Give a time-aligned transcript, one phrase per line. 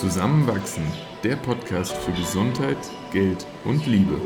[0.00, 0.82] Zusammenwachsen,
[1.22, 2.78] der Podcast für Gesundheit,
[3.12, 4.18] Geld und Liebe.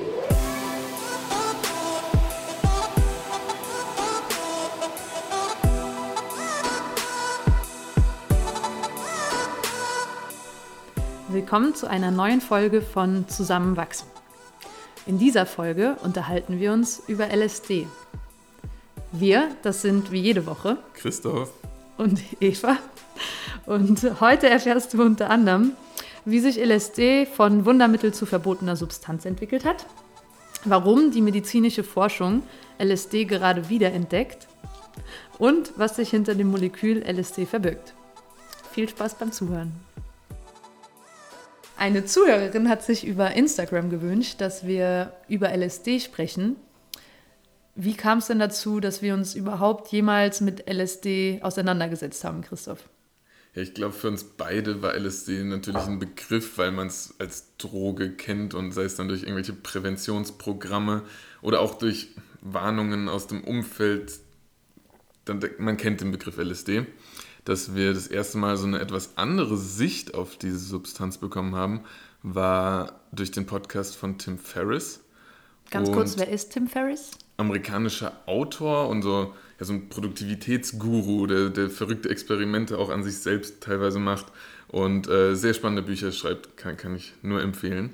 [11.28, 14.06] Willkommen zu einer neuen Folge von Zusammenwachsen.
[15.06, 17.88] In dieser Folge unterhalten wir uns über LSD.
[19.10, 21.50] Wir, das sind wie jede Woche Christoph
[21.96, 22.78] und Eva.
[23.66, 25.72] Und heute erfährst du unter anderem,
[26.24, 29.86] wie sich LSD von Wundermittel zu verbotener Substanz entwickelt hat,
[30.64, 32.42] warum die medizinische Forschung
[32.78, 34.46] LSD gerade wiederentdeckt
[35.38, 37.94] und was sich hinter dem Molekül LSD verbirgt.
[38.72, 39.72] Viel Spaß beim Zuhören.
[41.76, 46.56] Eine Zuhörerin hat sich über Instagram gewünscht, dass wir über LSD sprechen.
[47.74, 52.88] Wie kam es denn dazu, dass wir uns überhaupt jemals mit LSD auseinandergesetzt haben, Christoph?
[53.54, 57.56] Ja, ich glaube, für uns beide war LSD natürlich ein Begriff, weil man es als
[57.56, 61.02] Droge kennt und sei es dann durch irgendwelche Präventionsprogramme
[61.40, 62.08] oder auch durch
[62.40, 64.18] Warnungen aus dem Umfeld.
[65.24, 66.86] Dann, man kennt den Begriff LSD.
[67.44, 71.84] Dass wir das erste Mal so eine etwas andere Sicht auf diese Substanz bekommen haben,
[72.22, 75.00] war durch den Podcast von Tim Ferriss.
[75.70, 77.10] Ganz und kurz, wer ist Tim Ferriss?
[77.36, 83.18] Amerikanischer Autor und so ja, so ein Produktivitätsguru, der, der verrückte Experimente auch an sich
[83.18, 84.26] selbst teilweise macht
[84.68, 87.90] und äh, sehr spannende Bücher schreibt, kann, kann ich nur empfehlen.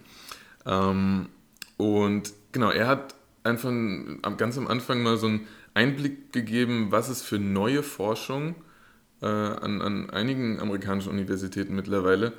[0.66, 1.28] Ähm,
[1.76, 3.72] und genau, er hat einfach
[4.36, 8.54] ganz am Anfang mal so einen Einblick gegeben, was es für neue Forschung
[9.22, 12.32] äh, an, an einigen amerikanischen Universitäten mittlerweile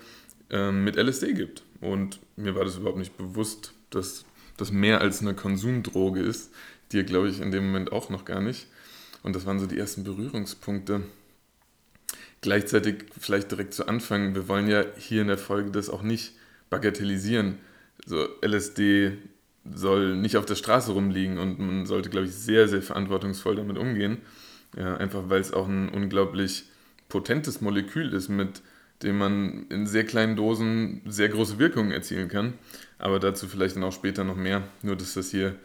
[0.50, 1.64] äh, mit LSD gibt.
[1.80, 4.26] Und mir war das überhaupt nicht bewusst, dass
[4.58, 6.52] das mehr als eine Konsumdroge ist.
[6.92, 8.67] Dir glaube ich in dem Moment auch noch gar nicht.
[9.23, 11.03] Und das waren so die ersten Berührungspunkte.
[12.42, 16.33] Gleichzeitig vielleicht direkt zu Anfang, wir wollen ja hier in der Folge das auch nicht
[16.70, 17.60] bagatellisieren.
[18.05, 19.17] So LSD
[19.71, 23.77] soll nicht auf der Straße rumliegen und man sollte, glaube ich, sehr, sehr verantwortungsvoll damit
[23.77, 24.17] umgehen.
[24.76, 26.64] Ja, einfach weil es auch ein unglaublich
[27.10, 28.61] potentes Molekül ist, mit
[29.04, 32.54] dem man in sehr kleinen Dosen sehr große Wirkungen erzielen kann.
[32.98, 34.64] Aber dazu vielleicht dann auch später noch mehr.
[34.82, 35.55] Nur, dass das hier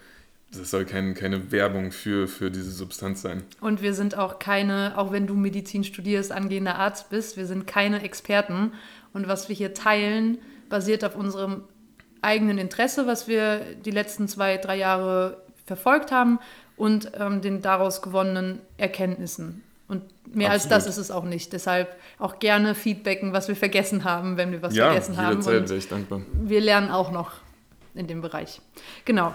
[0.58, 3.42] das soll kein, keine Werbung für, für diese Substanz sein.
[3.60, 7.66] Und wir sind auch keine, auch wenn du Medizin studierst, angehender Arzt bist, wir sind
[7.66, 8.72] keine Experten.
[9.12, 11.64] Und was wir hier teilen, basiert auf unserem
[12.22, 16.38] eigenen Interesse, was wir die letzten zwei, drei Jahre verfolgt haben
[16.76, 19.62] und ähm, den daraus gewonnenen Erkenntnissen.
[19.88, 20.02] Und
[20.34, 20.72] mehr Absolut.
[20.72, 21.52] als das ist es auch nicht.
[21.52, 25.24] Deshalb auch gerne feedbacken, was wir vergessen haben, wenn wir was ja, vergessen haben.
[25.24, 26.22] Ja, jederzeit wäre ich dankbar.
[26.32, 27.32] Wir lernen auch noch
[27.94, 28.60] in dem Bereich.
[29.04, 29.34] Genau.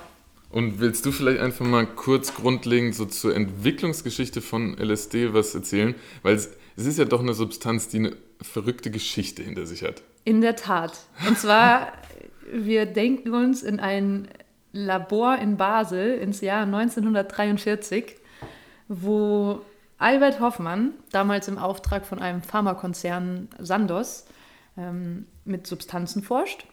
[0.52, 5.96] Und willst du vielleicht einfach mal kurz grundlegend so zur Entwicklungsgeschichte von LSD was erzählen?
[6.24, 10.04] Weil es, es ist ja doch eine Substanz, die eine verrückte Geschichte hinter sich hat.
[10.26, 11.06] In der Tat.
[11.28, 11.94] Und zwar,
[12.52, 14.28] wir denken uns in ein
[14.74, 18.16] Labor in Basel ins Jahr 1943,
[18.88, 19.62] wo
[19.98, 24.26] Albert Hoffmann, damals im Auftrag von einem Pharmakonzern Sandoz,
[24.78, 26.66] ähm, mit Substanzen forscht.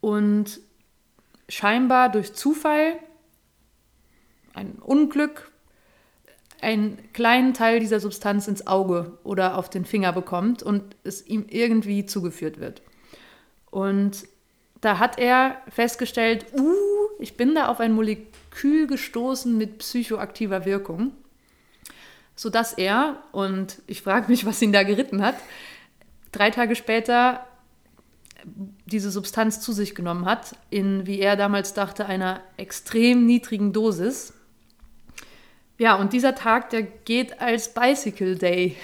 [0.00, 0.60] Und
[1.48, 2.98] scheinbar durch Zufall,
[4.54, 5.50] ein Unglück,
[6.60, 11.46] einen kleinen Teil dieser Substanz ins Auge oder auf den Finger bekommt und es ihm
[11.48, 12.82] irgendwie zugeführt wird.
[13.70, 14.26] Und
[14.80, 16.74] da hat er festgestellt, uh,
[17.18, 21.12] ich bin da auf ein Molekül gestoßen mit psychoaktiver Wirkung,
[22.34, 25.36] sodass er, und ich frage mich, was ihn da geritten hat,
[26.32, 27.46] drei Tage später
[28.86, 34.32] diese Substanz zu sich genommen hat, in, wie er damals dachte, einer extrem niedrigen Dosis.
[35.78, 38.76] Ja, und dieser Tag, der geht als Bicycle Day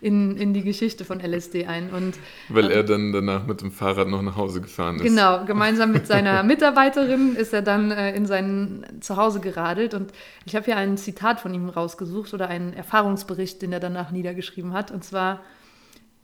[0.00, 1.90] in, in die Geschichte von LSD ein.
[1.90, 2.14] Und,
[2.48, 5.02] Weil er dann danach mit dem Fahrrad noch nach Hause gefahren ist.
[5.02, 9.94] Genau, gemeinsam mit seiner Mitarbeiterin ist er dann äh, in sein Zuhause geradelt.
[9.94, 10.10] Und
[10.44, 14.72] ich habe hier ein Zitat von ihm rausgesucht oder einen Erfahrungsbericht, den er danach niedergeschrieben
[14.72, 14.90] hat.
[14.90, 15.40] Und zwar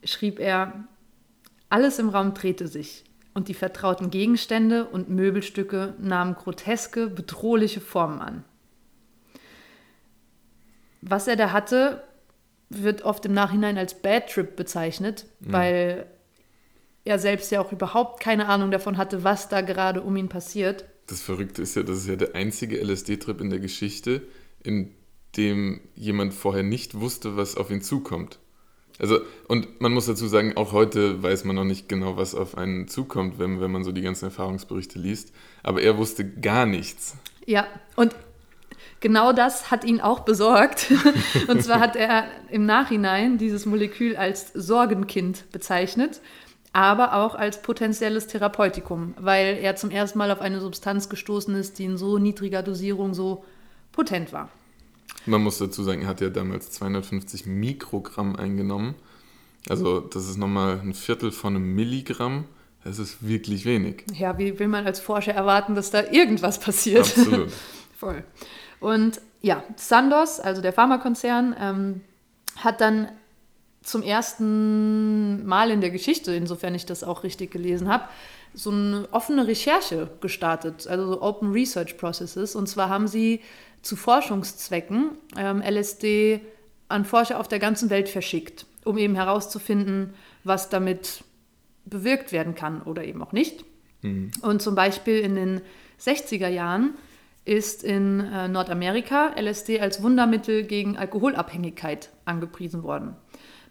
[0.03, 0.73] schrieb er,
[1.71, 3.03] alles im Raum drehte sich
[3.33, 8.43] und die vertrauten Gegenstände und Möbelstücke nahmen groteske, bedrohliche Formen an.
[11.01, 12.03] Was er da hatte,
[12.69, 15.53] wird oft im Nachhinein als Bad Trip bezeichnet, mhm.
[15.53, 16.05] weil
[17.03, 20.85] er selbst ja auch überhaupt keine Ahnung davon hatte, was da gerade um ihn passiert.
[21.07, 24.21] Das Verrückte ist ja, das ist ja der einzige LSD-Trip in der Geschichte,
[24.63, 24.93] in
[25.37, 28.39] dem jemand vorher nicht wusste, was auf ihn zukommt.
[29.01, 32.55] Also, und man muss dazu sagen, auch heute weiß man noch nicht genau, was auf
[32.55, 35.33] einen zukommt, wenn, wenn man so die ganzen Erfahrungsberichte liest.
[35.63, 37.15] Aber er wusste gar nichts.
[37.47, 37.65] Ja,
[37.95, 38.15] und
[38.99, 40.93] genau das hat ihn auch besorgt.
[41.47, 46.21] und zwar hat er im Nachhinein dieses Molekül als Sorgenkind bezeichnet.
[46.73, 51.79] aber auch als potenzielles Therapeutikum, weil er zum ersten Mal auf eine Substanz gestoßen ist,
[51.79, 53.43] die in so niedriger Dosierung so
[53.91, 54.49] potent war.
[55.25, 58.95] Man muss dazu sagen, er hat ja damals 250 Mikrogramm eingenommen.
[59.69, 62.45] Also das ist nochmal ein Viertel von einem Milligramm.
[62.83, 64.05] Das ist wirklich wenig.
[64.13, 67.01] Ja, wie will man als Forscher erwarten, dass da irgendwas passiert?
[67.01, 67.51] Absolut.
[67.97, 68.23] Voll.
[68.79, 72.01] Und ja, Sandoz, also der Pharmakonzern, ähm,
[72.57, 73.09] hat dann
[73.83, 78.05] zum ersten Mal in der Geschichte, insofern ich das auch richtig gelesen habe,
[78.53, 82.55] so eine offene Recherche gestartet, also so Open Research Processes.
[82.55, 83.41] Und zwar haben sie
[83.81, 86.41] zu Forschungszwecken ähm, LSD
[86.87, 90.13] an Forscher auf der ganzen Welt verschickt, um eben herauszufinden,
[90.43, 91.23] was damit
[91.85, 93.65] bewirkt werden kann oder eben auch nicht.
[94.01, 94.31] Mhm.
[94.41, 95.61] Und zum Beispiel in den
[95.99, 96.95] 60er Jahren
[97.43, 103.15] ist in äh, Nordamerika LSD als Wundermittel gegen Alkoholabhängigkeit angepriesen worden.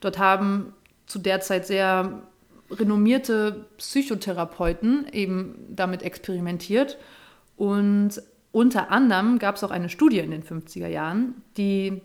[0.00, 0.72] Dort haben
[1.06, 2.22] zu der Zeit sehr
[2.70, 6.98] renommierte Psychotherapeuten eben damit experimentiert
[7.56, 8.22] und
[8.52, 12.02] unter anderem gab es auch eine Studie in den 50er Jahren, die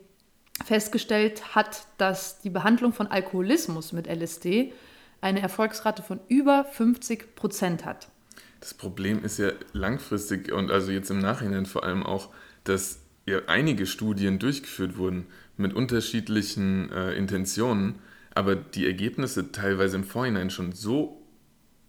[0.63, 4.73] festgestellt hat, dass die Behandlung von Alkoholismus mit LSD
[5.21, 8.09] eine Erfolgsrate von über 50 Prozent hat.
[8.59, 12.29] Das Problem ist ja langfristig und also jetzt im Nachhinein vor allem auch,
[12.63, 15.27] dass ja einige Studien durchgeführt wurden
[15.57, 17.99] mit unterschiedlichen äh, Intentionen,
[18.33, 21.21] aber die Ergebnisse teilweise im Vorhinein schon so,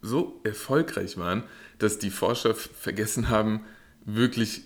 [0.00, 1.44] so erfolgreich waren,
[1.78, 3.64] dass die Forscher vergessen haben,
[4.06, 4.62] wirklich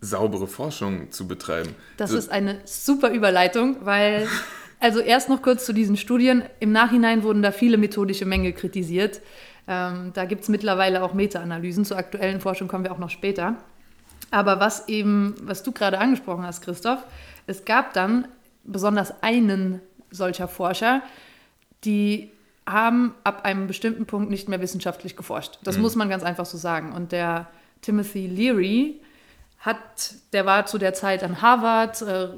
[0.00, 1.74] saubere Forschung zu betreiben.
[1.96, 2.18] Das so.
[2.18, 4.28] ist eine super Überleitung, weil,
[4.80, 6.42] also erst noch kurz zu diesen Studien.
[6.60, 9.20] Im Nachhinein wurden da viele methodische Mängel kritisiert.
[9.66, 11.84] Ähm, da gibt es mittlerweile auch Meta-Analysen.
[11.84, 13.56] Zur aktuellen Forschung kommen wir auch noch später.
[14.30, 17.04] Aber was eben, was du gerade angesprochen hast, Christoph,
[17.46, 18.26] es gab dann
[18.64, 19.80] besonders einen
[20.10, 21.02] solcher Forscher,
[21.84, 22.30] die
[22.66, 25.58] haben ab einem bestimmten Punkt nicht mehr wissenschaftlich geforscht.
[25.64, 25.82] Das mhm.
[25.82, 26.92] muss man ganz einfach so sagen.
[26.92, 27.48] Und der
[27.82, 29.00] Timothy Leary
[29.58, 32.28] hat, der war zu der Zeit an Harvard, äh,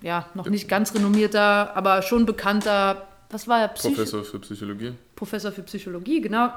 [0.00, 3.68] ja, noch nicht ganz renommierter, aber schon bekannter, was war er?
[3.68, 4.92] Psych Professor für Psychologie.
[5.16, 6.52] Professor für Psychologie, genau.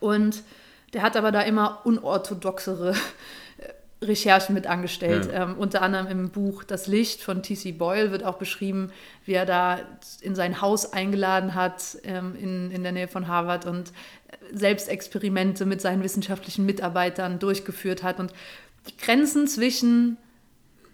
[0.00, 0.42] Und
[0.94, 2.94] der hat aber da immer unorthodoxere
[4.02, 5.30] Recherchen mit angestellt.
[5.30, 5.44] Ja.
[5.44, 7.72] Ähm, unter anderem im Buch Das Licht von T.C.
[7.72, 8.92] Boyle wird auch beschrieben,
[9.24, 9.78] wie er da
[10.22, 13.92] in sein Haus eingeladen hat ähm, in, in der Nähe von Harvard und
[14.52, 18.20] selbst Experimente mit seinen wissenschaftlichen Mitarbeitern durchgeführt hat.
[18.20, 18.32] Und
[18.88, 20.16] die Grenzen zwischen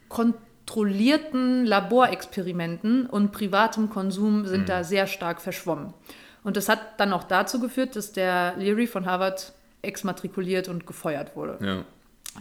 [0.08, 4.66] kontrollierten Laborexperimenten und privatem Konsum sind mhm.
[4.66, 5.94] da sehr stark verschwommen.
[6.42, 9.52] Und das hat dann auch dazu geführt, dass der Leary von Harvard
[9.82, 11.58] exmatrikuliert und gefeuert wurde.
[11.64, 11.84] Ja.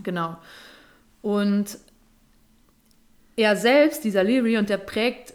[0.04, 0.38] Genau.
[1.22, 1.78] Und
[3.36, 5.34] er selbst, dieser Leary, und der prägt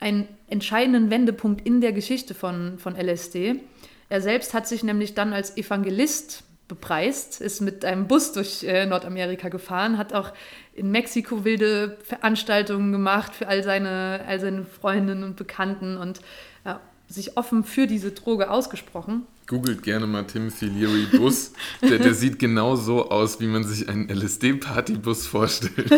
[0.00, 3.60] einen entscheidenden Wendepunkt in der Geschichte von, von LSD.
[4.08, 8.86] Er selbst hat sich nämlich dann als Evangelist bepreist, ist mit einem Bus durch äh,
[8.86, 10.32] Nordamerika gefahren, hat auch
[10.74, 16.20] in Mexiko wilde Veranstaltungen gemacht für all seine, all seine Freundinnen und Bekannten und
[16.64, 16.74] äh,
[17.08, 19.26] sich offen für diese Droge ausgesprochen.
[19.46, 21.52] Googelt gerne mal Timothy Leary Bus.
[21.80, 25.90] Der, der sieht genau so aus, wie man sich einen LSD-Partybus vorstellt.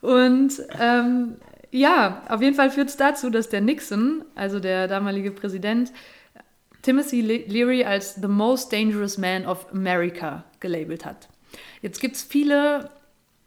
[0.00, 1.36] und ähm,
[1.70, 5.92] ja, auf jeden Fall führt es dazu, dass der Nixon, also der damalige Präsident,
[6.82, 11.28] Timothy Leary als The Most Dangerous Man of America gelabelt hat.
[11.82, 12.90] Jetzt gibt es viele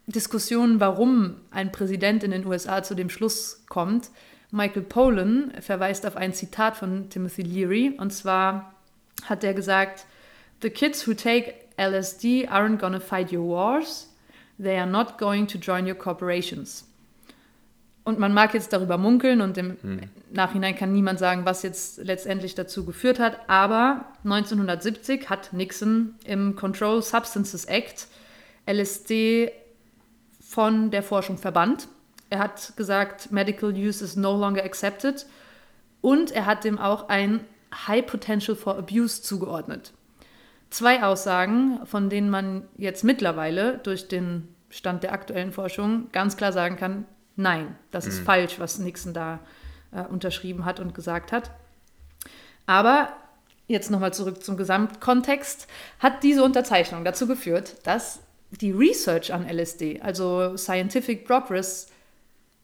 [0.08, 4.10] Diskussionen, warum ein Präsident in den USA zu dem Schluss kommt.
[4.52, 8.74] Michael Pollan verweist auf ein Zitat von Timothy Leary und zwar
[9.26, 10.06] hat er gesagt:
[10.62, 14.14] The kids who take LSD aren't gonna fight your wars,
[14.58, 16.86] they are not going to join your corporations.
[18.04, 20.02] Und man mag jetzt darüber munkeln und im hm.
[20.32, 23.48] Nachhinein kann niemand sagen, was jetzt letztendlich dazu geführt hat.
[23.48, 28.08] Aber 1970 hat Nixon im Controlled Substances Act
[28.66, 29.52] LSD
[30.40, 31.88] von der Forschung verbannt.
[32.30, 35.26] Er hat gesagt, Medical Use is no longer accepted.
[36.02, 37.44] Und er hat dem auch ein
[37.88, 39.94] High Potential for Abuse zugeordnet.
[40.70, 46.54] Zwei Aussagen, von denen man jetzt mittlerweile durch den Stand der aktuellen Forschung ganz klar
[46.54, 47.06] sagen kann,
[47.36, 48.26] nein, das ist mhm.
[48.26, 49.40] falsch, was Nixon da
[49.92, 51.52] äh, unterschrieben hat und gesagt hat.
[52.68, 53.10] Aber
[53.68, 55.68] jetzt nochmal zurück zum Gesamtkontext,
[56.00, 58.20] hat diese Unterzeichnung dazu geführt, dass
[58.52, 61.88] die Research an LSD, also Scientific Progress,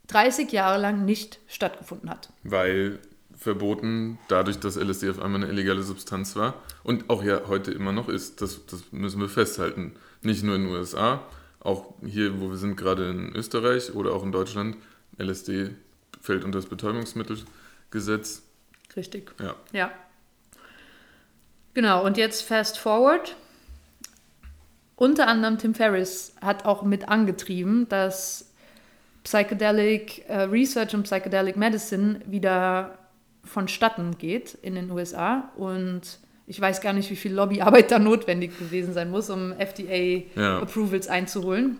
[0.07, 2.29] 30 Jahre lang nicht stattgefunden hat.
[2.43, 2.99] Weil
[3.35, 7.91] verboten, dadurch, dass LSD auf einmal eine illegale Substanz war und auch ja heute immer
[7.91, 8.41] noch ist.
[8.41, 9.95] Das, das müssen wir festhalten.
[10.21, 11.21] Nicht nur in den USA,
[11.59, 14.77] auch hier, wo wir sind, gerade in Österreich oder auch in Deutschland,
[15.17, 15.71] LSD
[16.21, 18.43] fällt unter das Betäubungsmittelgesetz.
[18.95, 19.31] Richtig.
[19.39, 19.55] Ja.
[19.71, 19.91] Ja.
[21.73, 23.35] Genau, und jetzt fast forward.
[24.95, 28.53] Unter anderem Tim Ferriss hat auch mit angetrieben, dass
[29.25, 32.99] Psychedelic äh, Research und Psychedelic Medicine wieder
[33.43, 35.51] vonstatten geht in den USA.
[35.57, 41.07] Und ich weiß gar nicht, wie viel Lobbyarbeit da notwendig gewesen sein muss, um FDA-Approvals
[41.07, 41.11] ja.
[41.11, 41.79] einzuholen.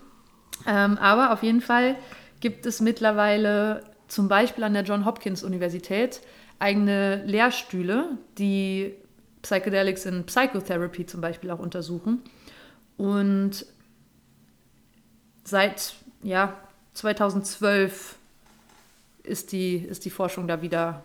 [0.67, 1.95] Ähm, aber auf jeden Fall
[2.39, 6.21] gibt es mittlerweile zum Beispiel an der John Hopkins Universität
[6.57, 8.95] eigene Lehrstühle, die
[9.43, 12.23] Psychedelics in Psychotherapy zum Beispiel auch untersuchen.
[12.97, 13.67] Und
[15.43, 16.57] seit ja,
[16.95, 18.15] 2012
[19.23, 21.03] ist die, ist die Forschung da wieder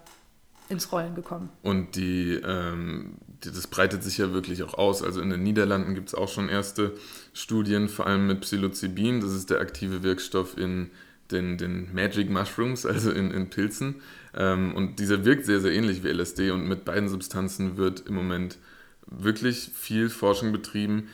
[0.68, 1.50] ins Rollen gekommen.
[1.62, 5.02] Und die, ähm, die, das breitet sich ja wirklich auch aus.
[5.02, 6.94] Also in den Niederlanden gibt es auch schon erste
[7.32, 9.20] Studien, vor allem mit Psilocybin.
[9.20, 10.90] Das ist der aktive Wirkstoff in
[11.32, 13.96] den, den Magic Mushrooms, also in, in Pilzen.
[14.34, 18.14] Ähm, und dieser wirkt sehr, sehr ähnlich wie LSD und mit beiden Substanzen wird im
[18.14, 18.58] Moment
[19.06, 21.08] wirklich viel Forschung betrieben,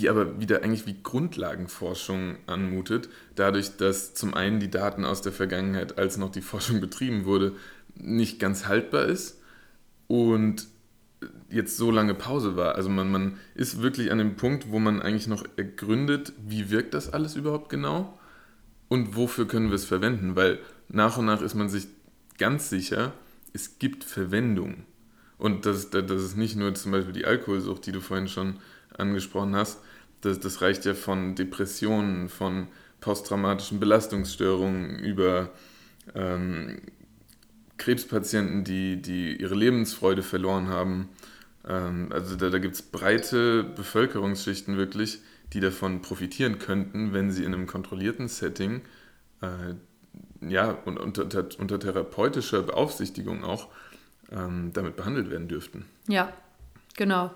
[0.00, 5.32] die aber wieder eigentlich wie Grundlagenforschung anmutet, dadurch, dass zum einen die Daten aus der
[5.32, 7.54] Vergangenheit, als noch die Forschung betrieben wurde,
[7.94, 9.40] nicht ganz haltbar ist
[10.06, 10.66] und
[11.50, 12.76] jetzt so lange Pause war.
[12.76, 16.94] Also man, man ist wirklich an dem Punkt, wo man eigentlich noch ergründet, wie wirkt
[16.94, 18.18] das alles überhaupt genau
[18.88, 21.88] und wofür können wir es verwenden, weil nach und nach ist man sich
[22.38, 23.12] ganz sicher,
[23.52, 24.84] es gibt Verwendung.
[25.38, 28.56] Und das, das ist nicht nur zum Beispiel die Alkoholsucht, die du vorhin schon
[28.96, 29.80] angesprochen hast.
[30.20, 32.68] Das, das reicht ja von Depressionen, von
[33.00, 35.50] posttraumatischen Belastungsstörungen über
[36.14, 36.82] ähm,
[37.78, 41.08] Krebspatienten, die, die ihre Lebensfreude verloren haben.
[41.66, 45.20] Ähm, also da, da gibt es breite Bevölkerungsschichten wirklich,
[45.52, 48.82] die davon profitieren könnten, wenn sie in einem kontrollierten Setting
[49.40, 49.74] äh,
[50.46, 53.68] ja, und unter, unter therapeutischer Beaufsichtigung auch
[54.30, 55.84] ähm, damit behandelt werden dürften.
[56.08, 56.32] Ja,
[56.96, 57.30] genau.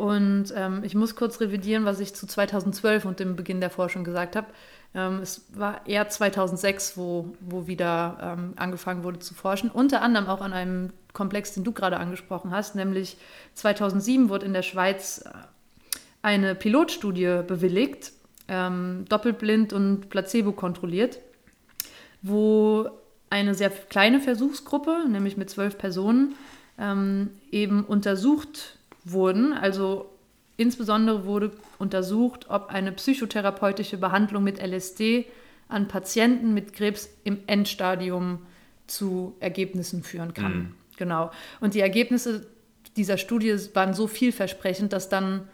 [0.00, 4.02] Und ähm, ich muss kurz revidieren, was ich zu 2012 und dem Beginn der Forschung
[4.02, 4.46] gesagt habe.
[4.94, 9.70] Ähm, es war eher 2006, wo, wo wieder ähm, angefangen wurde zu forschen.
[9.70, 13.18] Unter anderem auch an einem Komplex, den du gerade angesprochen hast, nämlich
[13.54, 15.30] 2007 wurde in der Schweiz äh,
[16.22, 18.12] eine Pilotstudie bewilligt,
[18.48, 21.18] ähm, doppelblind und placebo kontrolliert
[22.22, 22.88] wo
[23.30, 26.34] eine sehr kleine Versuchsgruppe, nämlich mit zwölf Personen,
[26.78, 29.52] ähm, eben untersucht wurden.
[29.52, 30.10] Also
[30.56, 35.26] insbesondere wurde untersucht, ob eine psychotherapeutische Behandlung mit LSD
[35.68, 38.40] an Patienten mit Krebs im Endstadium
[38.86, 40.54] zu Ergebnissen führen kann.
[40.54, 40.74] Mhm.
[40.96, 41.30] Genau.
[41.60, 42.46] Und die Ergebnisse
[42.96, 45.48] dieser Studie waren so vielversprechend, dass dann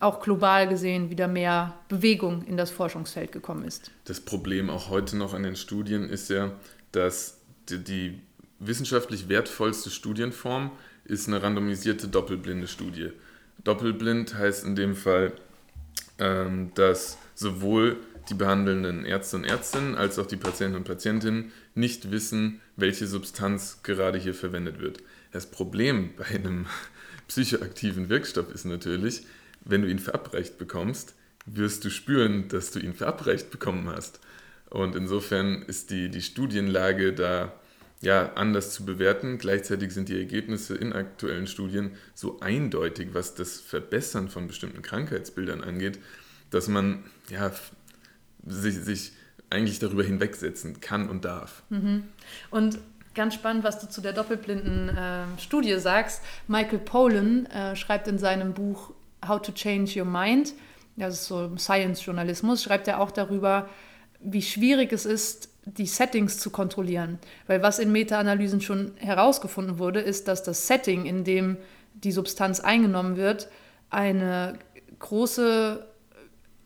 [0.00, 3.90] auch global gesehen wieder mehr Bewegung in das Forschungsfeld gekommen ist.
[4.04, 6.52] Das Problem auch heute noch an den Studien ist ja,
[6.92, 8.20] dass die, die
[8.58, 10.72] wissenschaftlich wertvollste Studienform
[11.04, 13.10] ist eine randomisierte doppelblinde Studie.
[13.62, 15.32] Doppelblind heißt in dem Fall,
[16.18, 17.96] ähm, dass sowohl
[18.28, 23.80] die behandelnden Ärzte und Ärztinnen als auch die Patienten und Patientinnen nicht wissen, welche Substanz
[23.82, 25.02] gerade hier verwendet wird.
[25.32, 26.66] Das Problem bei einem
[27.28, 29.26] psychoaktiven Wirkstoff ist natürlich,
[29.64, 31.14] wenn du ihn verabreicht bekommst,
[31.46, 34.20] wirst du spüren, dass du ihn verabreicht bekommen hast.
[34.70, 37.52] Und insofern ist die, die Studienlage da
[38.04, 39.38] ja, anders zu bewerten.
[39.38, 45.62] Gleichzeitig sind die Ergebnisse in aktuellen Studien so eindeutig, was das Verbessern von bestimmten Krankheitsbildern
[45.62, 45.98] angeht,
[46.50, 47.50] dass man ja,
[48.46, 49.12] sich, sich
[49.50, 51.62] eigentlich darüber hinwegsetzen kann und darf.
[51.70, 52.04] Mhm.
[52.50, 52.78] Und
[53.14, 56.22] ganz spannend, was du zu der doppelblinden äh, Studie sagst.
[56.48, 58.92] Michael Pollan äh, schreibt in seinem Buch
[59.26, 60.52] How to Change Your Mind,
[60.96, 63.68] das ist so Science-Journalismus, schreibt er auch darüber,
[64.24, 67.18] wie schwierig es ist, die Settings zu kontrollieren.
[67.46, 71.56] Weil was in Meta-Analysen schon herausgefunden wurde, ist, dass das Setting, in dem
[71.94, 73.48] die Substanz eingenommen wird,
[73.90, 74.58] eine
[74.98, 75.86] große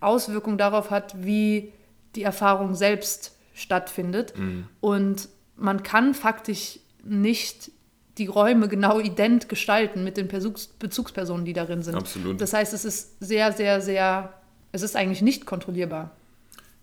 [0.00, 1.72] Auswirkung darauf hat, wie
[2.14, 4.36] die Erfahrung selbst stattfindet.
[4.36, 4.66] Mhm.
[4.80, 7.70] Und man kann faktisch nicht
[8.16, 11.94] die Räume genau ident gestalten mit den Bezugs Bezugspersonen, die darin sind.
[11.94, 12.40] Absolut.
[12.40, 14.34] Das heißt, es ist sehr, sehr, sehr,
[14.72, 16.10] es ist eigentlich nicht kontrollierbar.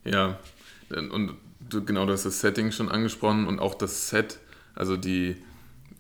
[0.05, 0.38] Ja,
[0.89, 1.36] und
[1.70, 4.39] du, genau, das Setting schon angesprochen und auch das Set,
[4.74, 5.38] also die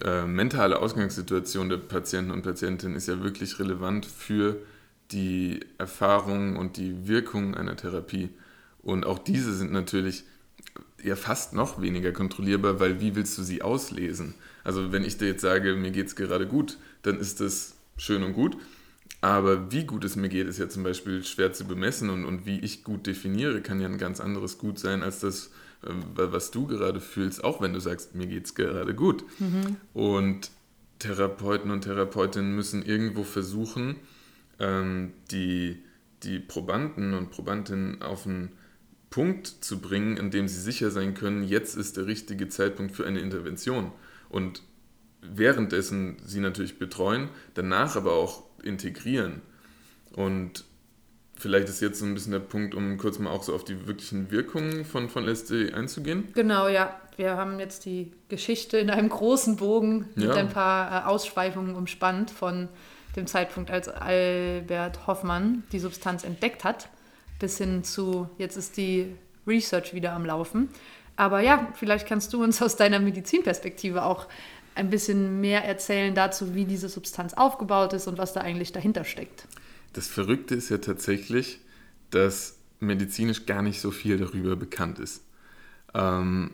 [0.03, 4.57] äh, mentale Ausgangssituation der Patienten und Patientinnen ist ja wirklich relevant für
[5.11, 8.29] die Erfahrung und die Wirkung einer Therapie.
[8.81, 10.23] Und auch diese sind natürlich
[11.01, 14.33] ja fast noch weniger kontrollierbar, weil wie willst du sie auslesen?
[14.63, 18.23] Also wenn ich dir jetzt sage, mir geht es gerade gut, dann ist das schön
[18.23, 18.57] und gut.
[19.25, 22.45] Aber wie gut es mir geht, ist ja zum Beispiel schwer zu bemessen und, und
[22.45, 25.47] wie ich gut definiere, kann ja ein ganz anderes Gut sein als das,
[25.81, 29.25] äh, was du gerade fühlst, auch wenn du sagst, mir geht es gerade gut.
[29.39, 29.77] Mhm.
[29.95, 30.51] Und
[30.99, 33.95] Therapeuten und Therapeutinnen müssen irgendwo versuchen,
[34.59, 35.83] ähm, die,
[36.21, 38.51] die Probanden und Probandinnen auf einen
[39.09, 43.07] Punkt zu bringen, in dem sie sicher sein können, jetzt ist der richtige Zeitpunkt für
[43.07, 43.91] eine Intervention.
[44.29, 44.61] Und
[45.23, 49.41] währenddessen sie natürlich betreuen, danach aber auch integrieren.
[50.13, 50.65] Und
[51.37, 53.87] vielleicht ist jetzt so ein bisschen der Punkt, um kurz mal auch so auf die
[53.87, 56.29] wirklichen Wirkungen von, von LSD einzugehen.
[56.33, 56.99] Genau, ja.
[57.17, 60.33] Wir haben jetzt die Geschichte in einem großen Bogen mit ja.
[60.33, 62.67] ein paar äh, Ausschweifungen umspannt von
[63.15, 66.89] dem Zeitpunkt, als Albert Hoffmann die Substanz entdeckt hat,
[67.39, 69.15] bis hin zu, jetzt ist die
[69.47, 70.69] Research wieder am Laufen.
[71.15, 74.27] Aber ja, vielleicht kannst du uns aus deiner Medizinperspektive auch
[74.75, 79.05] ein bisschen mehr erzählen dazu, wie diese Substanz aufgebaut ist und was da eigentlich dahinter
[79.05, 79.47] steckt.
[79.93, 81.59] Das Verrückte ist ja tatsächlich,
[82.11, 85.23] dass medizinisch gar nicht so viel darüber bekannt ist.
[85.93, 86.51] Ähm,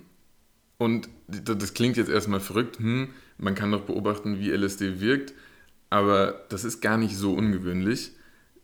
[0.77, 5.33] und das klingt jetzt erstmal verrückt, hm, man kann doch beobachten, wie LSD wirkt,
[5.89, 8.11] aber das ist gar nicht so ungewöhnlich.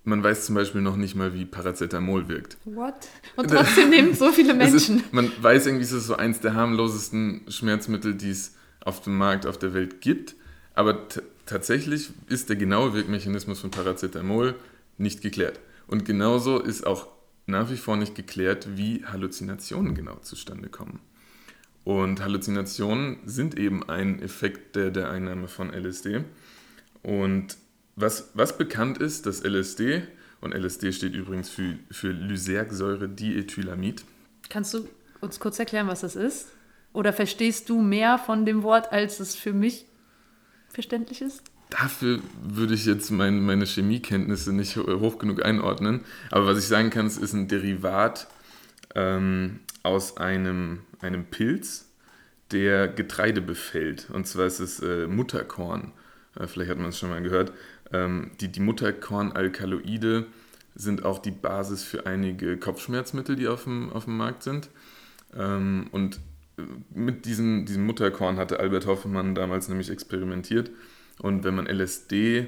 [0.03, 2.57] Man weiß zum Beispiel noch nicht mal, wie Paracetamol wirkt.
[2.63, 2.95] What?
[3.35, 4.99] Und trotzdem nehmen so viele Menschen.
[4.99, 8.56] Ist, man weiß irgendwie, es ist so eins der harmlosesten Schmerzmittel, die es
[8.87, 10.35] auf dem Markt auf der Welt gibt.
[10.73, 11.07] Aber
[11.45, 14.55] tatsächlich ist der genaue Wirkmechanismus von Paracetamol
[14.97, 15.59] nicht geklärt.
[15.87, 17.07] Und genauso ist auch
[17.47, 20.99] nach wie vor nicht geklärt, wie Halluzinationen genau zustande kommen.
[21.83, 26.23] Und Halluzinationen sind eben ein Effekt der, der Einnahme von LSD.
[27.03, 27.57] Und
[27.95, 30.03] was, was bekannt ist, dass LSD,
[30.39, 34.03] und LSD steht übrigens für, für Lysergsäure-Diethylamid.
[34.49, 34.87] Kannst du
[35.19, 36.47] uns kurz erklären, was das ist?
[36.97, 39.85] Oder verstehst du mehr von dem Wort, als es für mich
[40.67, 41.43] verständlich ist?
[41.69, 46.05] Dafür würde ich jetzt mein, meine Chemiekenntnisse nicht hoch genug einordnen.
[46.31, 48.25] Aber was ich sagen kann, es ist ein Derivat
[48.95, 51.87] ähm, aus einem, einem Pilz,
[52.49, 54.09] der Getreide befällt.
[54.09, 55.91] Und zwar ist es äh, Mutterkorn.
[56.35, 57.53] Äh, vielleicht hat man es schon mal gehört.
[57.93, 60.25] Ähm, die, die Mutterkornalkaloide
[60.73, 64.71] sind auch die Basis für einige Kopfschmerzmittel, die auf dem, auf dem Markt sind.
[65.35, 66.19] Ähm, und
[66.93, 70.71] mit diesem, diesem Mutterkorn hatte Albert Hoffmann damals nämlich experimentiert.
[71.19, 72.47] Und wenn man LSD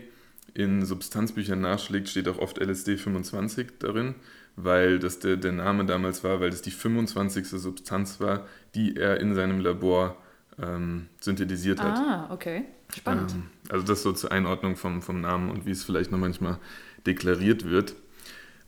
[0.54, 4.15] in Substanzbüchern nachschlägt, steht auch oft LSD 25 darin,
[4.56, 7.48] weil das der, der Name damals war, weil das die 25.
[7.48, 10.17] Substanz war, die er in seinem Labor
[10.62, 11.98] ähm, synthetisiert hat.
[11.98, 12.65] Ah, okay.
[12.95, 13.32] Spannend.
[13.34, 16.58] Ähm, also das so zur Einordnung vom, vom Namen und wie es vielleicht noch manchmal
[17.06, 17.95] deklariert wird.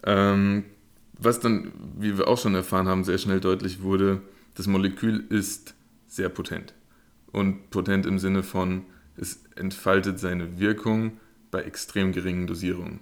[0.03, 0.65] Ähm,
[1.17, 4.21] was dann, wie wir auch schon erfahren haben, sehr schnell deutlich wurde,
[4.55, 5.75] das Molekül ist
[6.07, 6.73] sehr potent.
[7.31, 8.83] Und potent im Sinne von,
[9.15, 11.19] es entfaltet seine Wirkung
[11.51, 12.99] bei extrem geringen Dosierungen.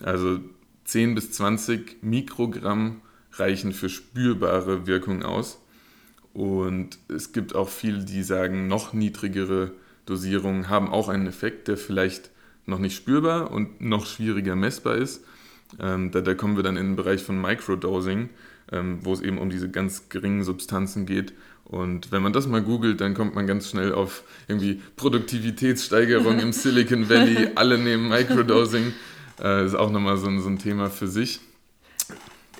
[0.00, 0.40] Also
[0.84, 5.60] 10 bis 20 Mikrogramm reichen für spürbare Wirkung aus.
[6.32, 9.72] Und es gibt auch viele, die sagen, noch niedrigere
[10.06, 12.30] Dosierungen haben auch einen Effekt, der vielleicht
[12.66, 15.24] noch nicht spürbar und noch schwieriger messbar ist.
[15.80, 18.30] Ähm, da, da, kommen wir dann in den Bereich von Microdosing,
[18.72, 21.32] ähm, wo es eben um diese ganz geringen Substanzen geht.
[21.64, 26.52] Und wenn man das mal googelt, dann kommt man ganz schnell auf irgendwie Produktivitätssteigerung im
[26.54, 27.50] Silicon Valley.
[27.54, 28.94] Alle nehmen Microdosing.
[29.40, 31.40] Äh, ist auch nochmal so, so ein Thema für sich.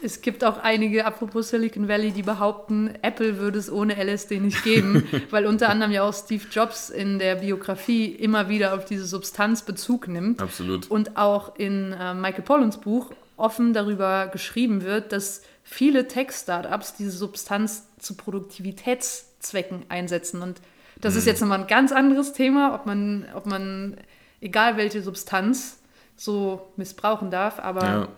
[0.00, 4.62] Es gibt auch einige, apropos Silicon Valley, die behaupten, Apple würde es ohne LSD nicht
[4.62, 9.06] geben, weil unter anderem ja auch Steve Jobs in der Biografie immer wieder auf diese
[9.06, 10.40] Substanz Bezug nimmt.
[10.40, 10.88] Absolut.
[10.90, 17.10] Und auch in äh, Michael Pollans Buch offen darüber geschrieben wird, dass viele Tech-Startups diese
[17.12, 20.42] Substanz zu Produktivitätszwecken einsetzen.
[20.42, 20.60] Und
[21.00, 21.18] das mhm.
[21.18, 23.96] ist jetzt nochmal ein ganz anderes Thema, ob man, ob man,
[24.40, 25.78] egal welche Substanz,
[26.16, 27.58] so missbrauchen darf.
[27.60, 28.08] Aber ja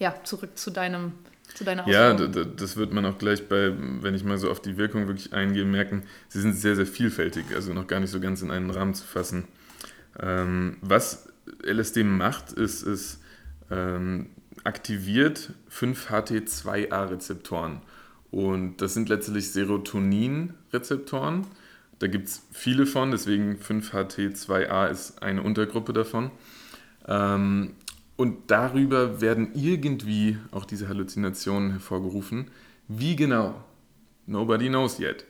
[0.00, 1.12] ja, zurück zu deinem
[1.54, 4.76] zu deiner Ja, das wird man auch gleich bei, wenn ich mal so auf die
[4.76, 8.40] Wirkung wirklich eingehe, merken, sie sind sehr, sehr vielfältig, also noch gar nicht so ganz
[8.40, 9.48] in einen Rahmen zu fassen.
[10.20, 11.28] Ähm, was
[11.64, 13.20] LSD macht, ist, es
[13.68, 14.30] ähm,
[14.64, 17.82] aktiviert 5-HT2A-Rezeptoren.
[18.30, 21.46] Und das sind letztlich Serotonin-Rezeptoren.
[21.98, 26.30] Da gibt es viele von, deswegen 5-HT2A ist eine Untergruppe davon.
[27.06, 27.72] Ähm,
[28.16, 32.50] und darüber werden irgendwie auch diese Halluzinationen hervorgerufen.
[32.86, 33.62] Wie genau?
[34.26, 35.24] Nobody knows yet.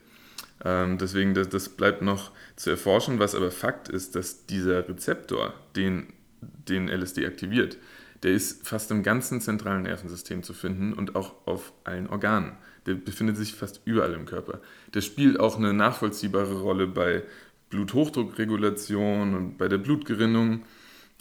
[0.65, 3.19] Ähm, deswegen, das, das bleibt noch zu erforschen.
[3.19, 7.79] Was aber Fakt ist, dass dieser Rezeptor, den, den LSD aktiviert,
[8.23, 12.53] der ist fast im ganzen zentralen Nervensystem zu finden und auch auf allen Organen.
[12.87, 14.61] Der befindet sich fast überall im Körper.
[14.95, 17.23] Der spielt auch eine nachvollziehbare Rolle bei
[17.71, 20.65] Bluthochdruckregulation und bei der Blutgerinnung.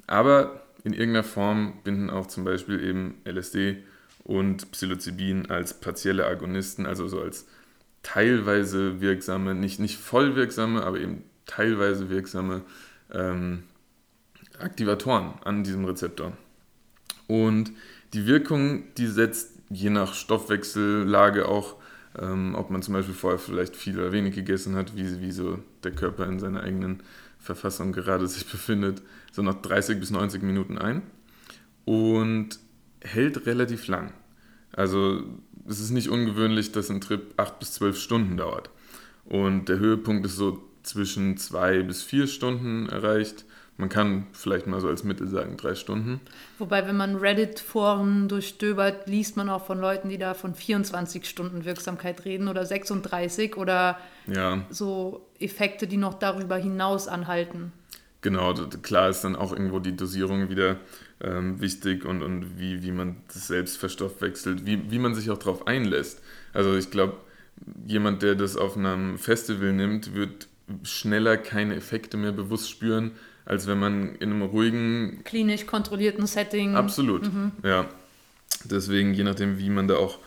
[0.07, 3.83] Aber in irgendeiner Form binden auch zum Beispiel eben LSD
[4.23, 7.47] und Psilocybin als partielle Agonisten, also so als
[8.03, 12.61] teilweise wirksame, nicht, nicht voll wirksame, aber eben teilweise wirksame
[13.11, 13.63] ähm,
[14.59, 16.33] Aktivatoren an diesem Rezeptor.
[17.29, 17.71] Und
[18.13, 21.75] die Wirkung, die setzt je nach Stoffwechsellage auch,
[22.19, 25.59] ähm, ob man zum Beispiel vorher vielleicht viel oder wenig gegessen hat, wie, wie so
[25.83, 27.03] der Körper in seiner eigenen
[27.37, 31.03] Verfassung gerade sich befindet, so nach 30 bis 90 Minuten ein
[31.85, 32.57] und
[33.01, 34.11] hält relativ lang.
[34.71, 35.21] Also
[35.67, 38.71] es ist nicht ungewöhnlich, dass ein Trip 8 bis 12 Stunden dauert.
[39.25, 43.45] Und der Höhepunkt ist so zwischen 2 bis 4 Stunden erreicht
[43.79, 46.19] man kann vielleicht mal so als Mittel sagen, drei Stunden.
[46.57, 51.63] Wobei, wenn man Reddit-Foren durchstöbert, liest man auch von Leuten, die da von 24 Stunden
[51.63, 54.65] Wirksamkeit reden oder 36 oder ja.
[54.69, 57.71] so Effekte, die noch darüber hinaus anhalten.
[58.19, 60.75] Genau, klar ist dann auch irgendwo die Dosierung wieder
[61.21, 65.37] ähm, wichtig und, und wie, wie man das selbst verstoffwechselt, wie, wie man sich auch
[65.37, 66.21] darauf einlässt.
[66.51, 67.15] Also ich glaube,
[67.87, 70.49] jemand, der das auf einem Festival nimmt, wird
[70.83, 73.11] schneller keine Effekte mehr bewusst spüren,
[73.49, 75.21] als wenn man in einem ruhigen.
[75.23, 76.75] Klinisch kontrollierten Setting.
[76.75, 77.51] Absolut, mhm.
[77.63, 77.89] ja.
[78.63, 80.19] Deswegen, je nachdem, wie man da auch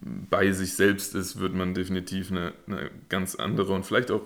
[0.00, 4.22] bei sich selbst ist, wird man definitiv eine, eine ganz andere und vielleicht auch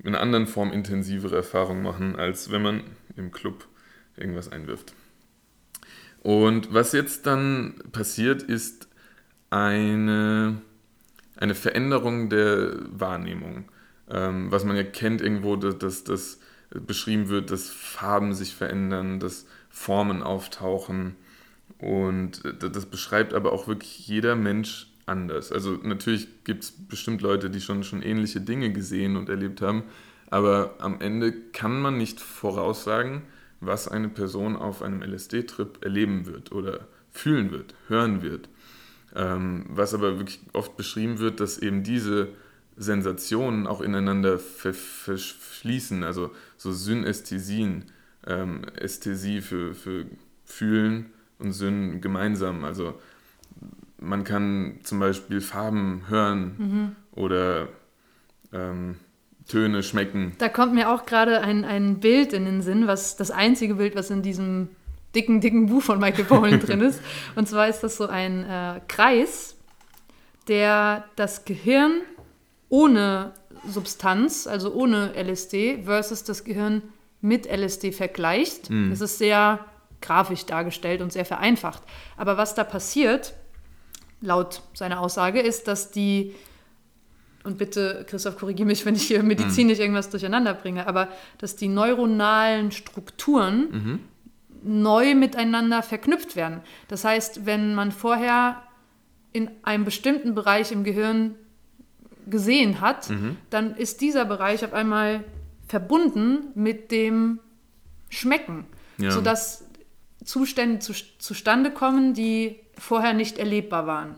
[0.00, 2.82] in einer anderen Form intensivere Erfahrung machen, als wenn man
[3.16, 3.66] im Club
[4.16, 4.94] irgendwas einwirft.
[6.22, 8.88] Und was jetzt dann passiert, ist
[9.50, 10.60] eine,
[11.36, 13.70] eine Veränderung der Wahrnehmung.
[14.10, 16.40] Ähm, was man ja kennt irgendwo, dass, dass, dass
[16.74, 21.16] beschrieben wird, dass Farben sich verändern, dass Formen auftauchen.
[21.78, 25.52] Und das beschreibt aber auch wirklich jeder Mensch anders.
[25.52, 29.84] Also natürlich gibt es bestimmt Leute, die schon, schon ähnliche Dinge gesehen und erlebt haben,
[30.30, 33.22] aber am Ende kann man nicht voraussagen,
[33.60, 38.48] was eine Person auf einem LSD-Trip erleben wird oder fühlen wird, hören wird.
[39.14, 42.28] Ähm, was aber wirklich oft beschrieben wird, dass eben diese
[42.76, 47.84] Sensationen auch ineinander verschließen, also so Synästhesien,
[48.26, 50.06] ähm, Ästhesie für, für
[50.44, 51.06] Fühlen
[51.38, 52.64] und Syn gemeinsam.
[52.64, 52.94] Also
[53.98, 56.96] man kann zum Beispiel Farben hören mhm.
[57.12, 57.68] oder
[58.52, 58.96] ähm,
[59.48, 60.32] Töne schmecken.
[60.38, 63.96] Da kommt mir auch gerade ein, ein Bild in den Sinn, was das einzige Bild,
[63.96, 64.68] was in diesem
[65.14, 67.00] dicken, dicken Buch von Michael Pollan drin ist.
[67.34, 69.56] Und zwar ist das so ein äh, Kreis,
[70.48, 72.02] der das Gehirn
[72.72, 73.34] ohne
[73.68, 76.80] Substanz, also ohne LSD, versus das Gehirn
[77.20, 78.70] mit LSD vergleicht.
[78.70, 78.88] Mhm.
[78.88, 79.66] Das ist sehr
[80.00, 81.82] grafisch dargestellt und sehr vereinfacht.
[82.16, 83.34] Aber was da passiert,
[84.22, 86.34] laut seiner Aussage, ist, dass die,
[87.44, 89.82] und bitte, Christoph, korrigiere mich, wenn ich hier medizinisch mhm.
[89.82, 94.00] irgendwas durcheinander bringe, aber dass die neuronalen Strukturen mhm.
[94.82, 96.62] neu miteinander verknüpft werden.
[96.88, 98.62] Das heißt, wenn man vorher
[99.34, 101.34] in einem bestimmten Bereich im Gehirn
[102.26, 103.36] gesehen hat, mhm.
[103.50, 105.24] dann ist dieser Bereich auf einmal
[105.66, 107.40] verbunden mit dem
[108.08, 108.66] Schmecken,
[108.98, 109.10] ja.
[109.10, 109.64] sodass
[110.24, 114.14] Zustände zu, zustande kommen, die vorher nicht erlebbar waren.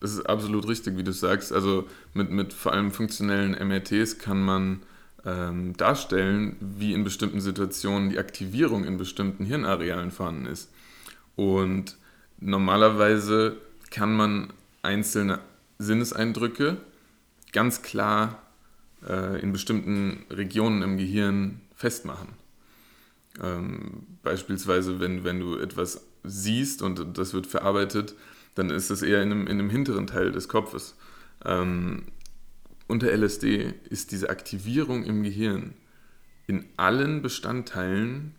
[0.00, 1.52] Das ist absolut richtig, wie du sagst.
[1.52, 4.82] Also mit, mit vor allem funktionellen MRTs kann man
[5.24, 10.70] ähm, darstellen, wie in bestimmten Situationen die Aktivierung in bestimmten Hirnarealen vorhanden ist.
[11.36, 11.96] Und
[12.38, 13.56] normalerweise
[13.90, 15.40] kann man einzelne
[15.78, 16.76] Sinneseindrücke
[17.52, 18.42] ganz klar
[19.06, 22.28] äh, in bestimmten Regionen im Gehirn festmachen.
[23.42, 28.14] Ähm, beispielsweise, wenn, wenn du etwas siehst und das wird verarbeitet,
[28.54, 30.96] dann ist es eher in einem, in einem hinteren Teil des Kopfes.
[31.44, 32.06] Ähm,
[32.88, 35.74] unter LSD ist diese Aktivierung im Gehirn
[36.46, 38.34] in allen Bestandteilen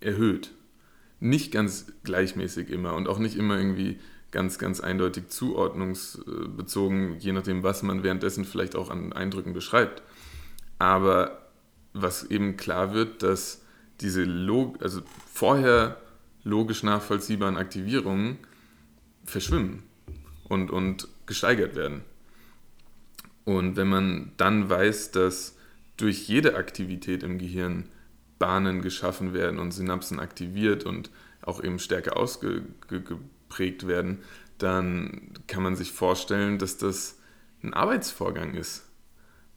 [0.00, 0.52] erhöht.
[1.18, 3.98] Nicht ganz gleichmäßig immer und auch nicht immer irgendwie
[4.34, 10.02] ganz, ganz eindeutig zuordnungsbezogen, je nachdem, was man währenddessen vielleicht auch an Eindrücken beschreibt.
[10.78, 11.48] Aber
[11.92, 13.62] was eben klar wird, dass
[14.00, 15.98] diese Log also vorher
[16.42, 18.38] logisch nachvollziehbaren Aktivierungen
[19.24, 19.84] verschwimmen
[20.48, 22.02] und, und gesteigert werden.
[23.44, 25.56] Und wenn man dann weiß, dass
[25.96, 27.88] durch jede Aktivität im Gehirn
[28.40, 31.10] Bahnen geschaffen werden und Synapsen aktiviert und
[31.42, 33.12] auch eben stärker ausgeprägt
[33.54, 34.18] geprägt werden,
[34.58, 37.18] dann kann man sich vorstellen, dass das
[37.62, 38.84] ein Arbeitsvorgang ist.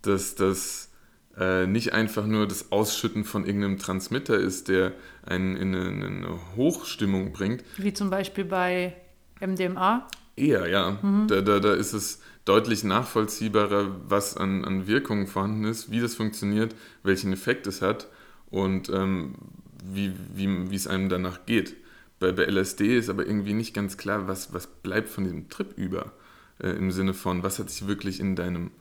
[0.01, 0.91] Dass das
[1.37, 4.93] äh, nicht einfach nur das Ausschütten von irgendeinem Transmitter ist, der
[5.25, 7.63] einen in eine, in eine Hochstimmung bringt.
[7.77, 8.95] Wie zum Beispiel bei
[9.39, 10.07] MDMA?
[10.35, 10.99] Eher, ja.
[11.01, 11.27] Mhm.
[11.27, 16.15] Da, da, da ist es deutlich nachvollziehbarer, was an, an Wirkungen vorhanden ist, wie das
[16.15, 18.07] funktioniert, welchen Effekt es hat
[18.49, 19.35] und ähm,
[19.83, 21.75] wie, wie, wie es einem danach geht.
[22.19, 25.77] Bei, bei LSD ist aber irgendwie nicht ganz klar, was, was bleibt von diesem Trip
[25.77, 26.13] über.
[26.59, 28.71] Äh, Im Sinne von, was hat sich wirklich in deinem,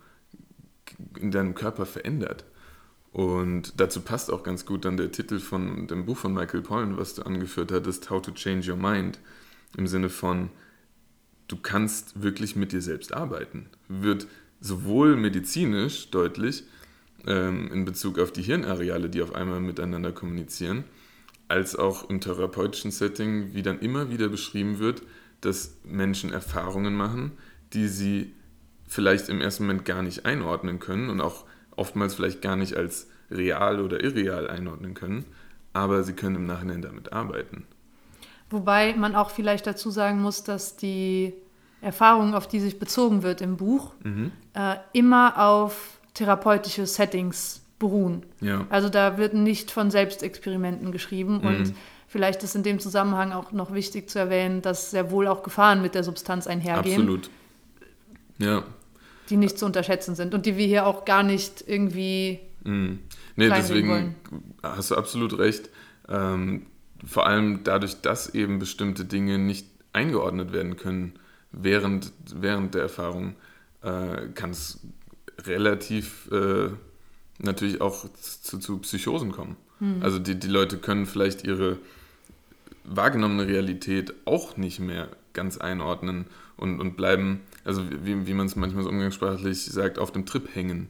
[1.18, 2.44] in deinem Körper verändert.
[3.12, 6.98] Und dazu passt auch ganz gut dann der Titel von dem Buch von Michael Pollan,
[6.98, 9.18] was du angeführt hattest, How to Change Your Mind,
[9.76, 10.50] im Sinne von,
[11.48, 13.70] du kannst wirklich mit dir selbst arbeiten.
[13.88, 14.26] Wird
[14.60, 16.64] sowohl medizinisch deutlich
[17.26, 20.84] ähm, in Bezug auf die Hirnareale, die auf einmal miteinander kommunizieren,
[21.48, 25.02] als auch im therapeutischen Setting, wie dann immer wieder beschrieben wird,
[25.40, 27.32] dass Menschen Erfahrungen machen,
[27.72, 28.34] die sie
[28.88, 31.44] vielleicht im ersten Moment gar nicht einordnen können und auch
[31.76, 35.24] oftmals vielleicht gar nicht als real oder irreal einordnen können,
[35.72, 37.66] aber sie können im Nachhinein damit arbeiten.
[38.50, 41.34] Wobei man auch vielleicht dazu sagen muss, dass die
[41.80, 44.30] Erfahrung, auf die sich bezogen wird im Buch, mhm.
[44.54, 48.24] äh, immer auf therapeutische Settings beruhen.
[48.40, 48.66] Ja.
[48.70, 51.46] Also da wird nicht von Selbstexperimenten geschrieben mhm.
[51.46, 51.74] und
[52.08, 55.82] vielleicht ist in dem Zusammenhang auch noch wichtig zu erwähnen, dass sehr wohl auch Gefahren
[55.82, 57.02] mit der Substanz einhergehen.
[57.02, 57.30] Absolut.
[58.38, 58.64] Ja.
[59.28, 62.40] Die nicht zu unterschätzen sind und die wir hier auch gar nicht irgendwie.
[62.64, 63.00] Mhm.
[63.34, 64.14] Nee, deswegen wollen.
[64.62, 65.68] hast du absolut recht.
[66.08, 66.66] Ähm,
[67.04, 71.14] vor allem dadurch, dass eben bestimmte Dinge nicht eingeordnet werden können
[71.52, 73.34] während, während der Erfahrung,
[73.82, 74.80] äh, kann es
[75.44, 76.70] relativ äh,
[77.38, 79.56] natürlich auch zu, zu Psychosen kommen.
[79.80, 80.02] Mhm.
[80.02, 81.78] Also die, die Leute können vielleicht ihre
[82.84, 88.56] wahrgenommene Realität auch nicht mehr ganz einordnen und, und bleiben, also wie, wie man es
[88.56, 90.88] manchmal so umgangssprachlich sagt, auf dem Trip hängen.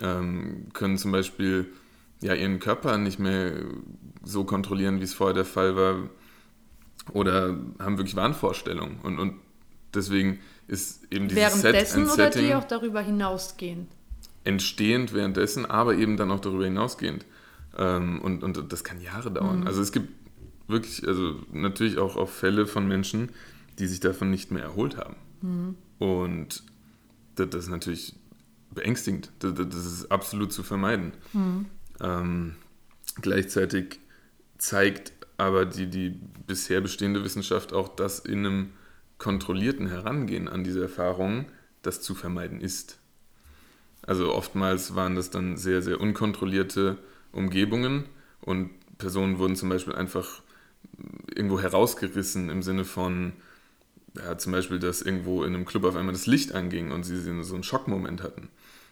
[0.00, 1.66] Ähm, können zum Beispiel
[2.20, 3.54] ja, ihren Körper nicht mehr
[4.22, 6.10] so kontrollieren, wie es vorher der Fall war,
[7.12, 8.98] oder haben wirklich Wahnvorstellungen.
[9.02, 9.34] Und, und
[9.94, 13.88] deswegen ist eben dieses Währenddessen Set oder Setting die auch darüber hinausgehen?
[14.46, 17.26] Entstehend währenddessen, aber eben dann auch darüber hinausgehend.
[17.76, 19.60] Ähm, und, und das kann Jahre dauern.
[19.60, 19.66] Mhm.
[19.66, 20.08] Also es gibt
[20.68, 23.30] wirklich, also natürlich auch, auch Fälle von Menschen,
[23.78, 25.16] die sich davon nicht mehr erholt haben.
[25.42, 25.76] Mhm.
[25.98, 26.62] Und
[27.34, 28.14] das, das, ist natürlich
[28.70, 29.30] beängstigend.
[29.40, 31.12] Das, das ist absolut zu vermeiden.
[31.32, 31.66] Mhm.
[32.00, 32.54] Ähm,
[33.20, 33.98] gleichzeitig
[34.58, 38.70] zeigt aber die, die bisher bestehende Wissenschaft auch, dass in einem
[39.18, 41.46] kontrollierten Herangehen an diese Erfahrungen
[41.82, 42.98] das zu vermeiden ist.
[44.02, 46.98] Also oftmals waren das dann sehr, sehr unkontrollierte
[47.32, 48.04] Umgebungen
[48.40, 50.42] und Personen wurden zum Beispiel einfach
[51.34, 53.32] irgendwo herausgerissen im Sinne von,
[54.16, 57.18] ja, zum Beispiel, dass irgendwo in einem Club auf einmal das Licht anging und sie
[57.20, 58.48] so einen Schockmoment hatten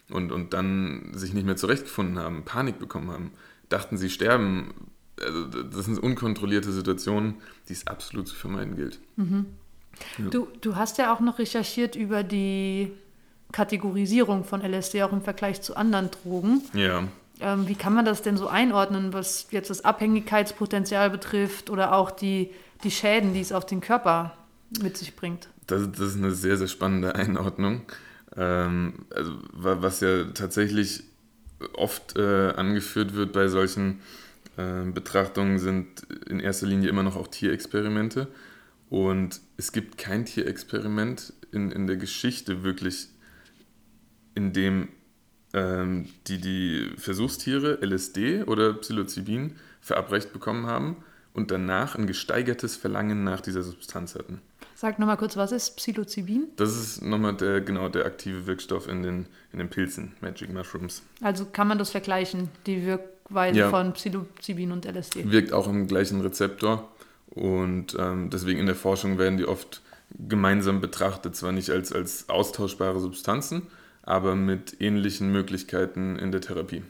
[0.09, 3.31] und, und dann sich nicht mehr zurechtgefunden haben, Panik bekommen haben,
[3.69, 4.73] dachten, sie sterben.
[5.19, 7.35] Also das sind unkontrollierte Situationen,
[7.69, 8.99] die es absolut zu vermeiden gilt.
[9.15, 9.45] Mhm.
[10.17, 10.25] Ja.
[10.29, 12.91] Du, du hast ja auch noch recherchiert über die
[13.55, 16.61] Kategorisierung von LSD auch im Vergleich zu anderen Drogen.
[16.73, 17.07] Ja.
[17.39, 22.11] Ähm, wie kann man das denn so einordnen, was jetzt das Abhängigkeitspotenzial betrifft oder auch
[22.11, 22.51] die,
[22.83, 24.35] die Schäden, die es auf den Körper
[24.81, 25.47] mit sich bringt?
[25.67, 27.83] Das, das ist eine sehr, sehr spannende Einordnung.
[28.35, 31.03] Ähm, also, was ja tatsächlich
[31.75, 34.01] oft äh, angeführt wird bei solchen
[34.57, 38.27] äh, Betrachtungen, sind in erster Linie immer noch auch Tierexperimente.
[38.89, 43.07] Und es gibt kein Tierexperiment in, in der Geschichte wirklich,
[44.35, 44.89] in dem
[45.53, 50.97] ähm, die, die Versuchstiere LSD oder Psilocybin verabreicht bekommen haben
[51.33, 54.41] und danach ein gesteigertes Verlangen nach dieser Substanz hatten.
[54.75, 56.49] Sag nochmal kurz, was ist Psilocybin?
[56.57, 61.01] Das ist nochmal der, genau, der aktive Wirkstoff in den, in den Pilzen, Magic Mushrooms.
[61.21, 63.69] Also kann man das vergleichen, die Wirkweise ja.
[63.69, 65.31] von Psilocybin und LSD?
[65.31, 66.91] Wirkt auch im gleichen Rezeptor
[67.27, 69.81] und ähm, deswegen in der Forschung werden die oft
[70.27, 73.67] gemeinsam betrachtet, zwar nicht als, als austauschbare Substanzen,
[74.05, 76.83] aber mit ähnlichen Möglichkeiten in der Therapie.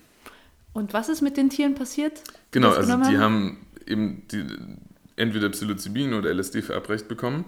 [0.74, 2.22] Und was ist mit den Tieren passiert?
[2.52, 4.46] Genau, also die haben, haben eben die,
[5.16, 7.46] entweder Psilocybin oder LSD verabreicht bekommen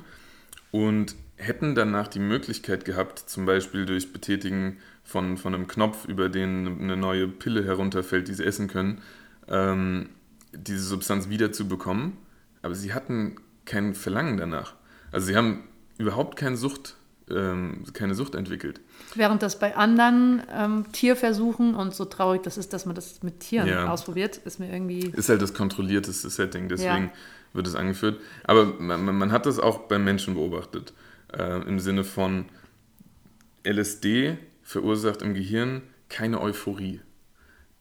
[0.71, 6.29] und hätten danach die Möglichkeit gehabt, zum Beispiel durch Betätigen von, von einem Knopf, über
[6.29, 9.01] den eine neue Pille herunterfällt, die sie essen können,
[9.47, 10.09] ähm,
[10.53, 12.13] diese Substanz wiederzubekommen
[12.61, 14.73] aber sie hatten kein Verlangen danach.
[15.11, 15.63] Also sie haben
[15.97, 16.95] überhaupt keine Sucht,
[17.29, 18.81] ähm, keine Sucht entwickelt.
[19.15, 23.39] Während das bei anderen ähm, Tierversuchen und so traurig das ist, dass man das mit
[23.39, 23.89] Tieren ja.
[23.89, 25.11] ausprobiert, ist mir irgendwie.
[25.15, 27.11] Ist halt das kontrollierteste Setting, deswegen ja.
[27.53, 28.19] wird es angeführt.
[28.43, 30.93] Aber man, man, hat das auch beim Menschen beobachtet.
[31.33, 32.45] Äh, Im Sinne von
[33.63, 37.01] LSD verursacht im Gehirn keine Euphorie.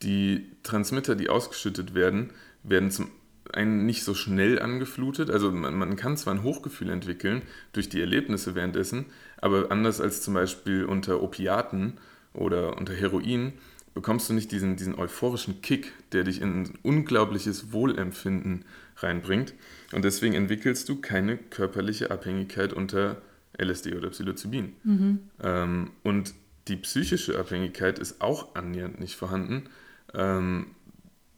[0.03, 2.33] Die Transmitter, die ausgeschüttet werden,
[2.63, 3.11] werden zum
[3.53, 5.31] einen nicht so schnell angeflutet.
[5.31, 9.07] Also man, man, kann zwar ein Hochgefühl entwickeln durch die Erlebnisse währenddessen,
[9.39, 11.95] aber anders als zum Beispiel unter Opiaten
[12.33, 13.53] oder unter Heroin
[13.95, 18.65] bekommst du nicht diesen, diesen euphorischen Kick, der dich in ein unglaubliches Wohlempfinden
[18.99, 19.55] reinbringt.
[19.93, 23.17] Und deswegen entwickelst du keine körperliche Abhängigkeit unter
[23.59, 24.75] LSD oder Psilocybin.
[24.85, 25.21] Mhm.
[25.43, 26.35] Ähm, und
[26.69, 29.65] die psychische Abhängigkeit ist auch annähernd nicht vorhanden,
[30.13, 30.67] ähm,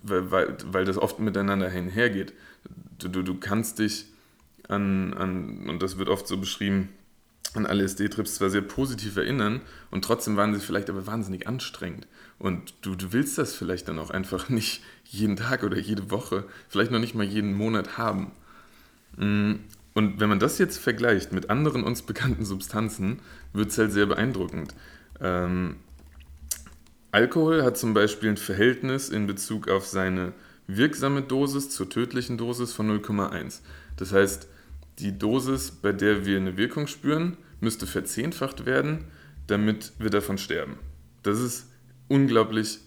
[0.02, 2.32] weil, weil, weil das oft miteinander einhergeht.
[2.98, 4.06] Du, du, du kannst dich
[4.68, 6.88] an, an, und das wird oft so beschrieben,
[7.54, 12.06] an alle SD-Trips zwar sehr positiv erinnern und trotzdem waren sie vielleicht aber wahnsinnig anstrengend.
[12.38, 16.44] Und du, du willst das vielleicht dann auch einfach nicht jeden Tag oder jede Woche,
[16.68, 18.32] vielleicht noch nicht mal jeden Monat haben.
[19.16, 19.54] Mm,
[19.94, 23.20] und wenn man das jetzt vergleicht mit anderen uns bekannten Substanzen,
[23.52, 24.74] wird es halt sehr beeindruckend.
[25.20, 25.76] Ähm,
[27.11, 30.34] Alkohol hat zum Beispiel ein Verhältnis in Bezug auf seine
[30.66, 33.61] wirksame Dosis zur tödlichen Dosis von 0,1.
[33.96, 34.46] Das heißt,
[34.98, 39.04] die Dosis, bei der wir eine Wirkung spüren, müsste verzehnfacht werden,
[39.46, 40.78] damit wir davon sterben.
[41.22, 41.66] Das ist
[42.08, 42.78] unglaublich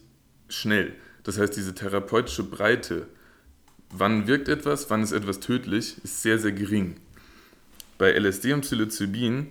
[0.48, 0.94] schnell.
[1.24, 3.08] Das heißt, diese therapeutische Breite,
[3.90, 6.96] wann wirkt etwas, wann ist etwas tödlich, ist sehr, sehr gering.
[7.98, 9.48] Bei LSD und Psilocybin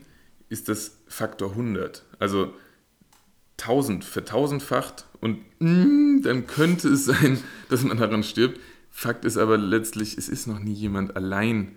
[0.49, 2.05] ist das Faktor 100.
[2.19, 2.53] Also
[3.59, 8.59] 1000 vertausendfacht und mm, dann könnte es sein, dass man daran stirbt.
[8.91, 11.77] Fakt ist aber letztlich, es ist noch nie jemand allein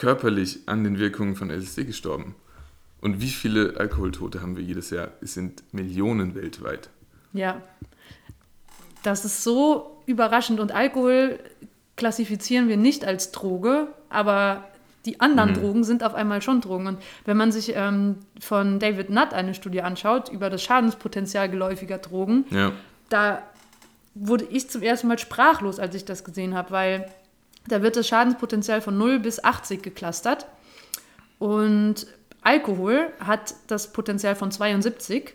[0.00, 2.34] körperlich an den Wirkungen von LSD gestorben.
[3.02, 5.08] Und wie viele Alkoholtote haben wir jedes Jahr?
[5.20, 6.88] Es sind Millionen weltweit.
[7.34, 7.60] Ja,
[9.02, 10.58] das ist so überraschend.
[10.58, 11.38] Und Alkohol
[11.96, 14.64] klassifizieren wir nicht als Droge, aber
[15.04, 15.54] die anderen mhm.
[15.54, 16.86] Drogen sind auf einmal schon Drogen.
[16.86, 21.98] Und wenn man sich ähm, von David Nutt eine Studie anschaut über das Schadenspotenzial geläufiger
[21.98, 22.72] Drogen, ja.
[23.10, 23.42] da
[24.14, 27.10] wurde ich zum ersten Mal sprachlos, als ich das gesehen habe, weil
[27.66, 30.46] da wird das Schadenspotenzial von 0 bis 80 geklustert.
[31.38, 32.06] Und
[32.42, 35.34] Alkohol hat das Potenzial von 72,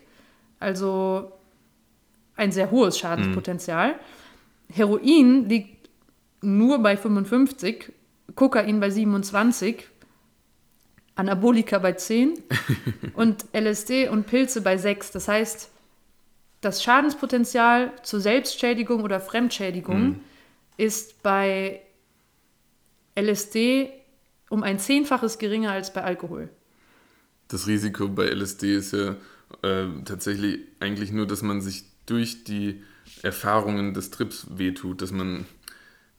[0.58, 1.32] also
[2.36, 3.92] ein sehr hohes Schadenspotenzial.
[3.92, 4.74] Mhm.
[4.74, 5.88] Heroin liegt
[6.42, 7.92] nur bei 55,
[8.34, 9.86] Kokain bei 27,
[11.14, 12.34] Anabolika bei 10
[13.14, 15.12] und LSD und Pilze bei 6.
[15.12, 15.70] Das heißt,
[16.60, 20.20] das Schadenspotenzial zur Selbstschädigung oder Fremdschädigung mhm.
[20.76, 21.80] ist bei
[23.16, 23.90] LSD
[24.48, 26.48] um ein Zehnfaches geringer als bei Alkohol.
[27.48, 29.16] Das Risiko bei LSD ist ja
[29.62, 32.82] äh, tatsächlich eigentlich nur, dass man sich durch die
[33.22, 35.46] Erfahrungen des Trips wehtut, dass man